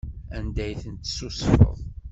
[0.37, 1.77] Anda ay ten-tessusfeḍ?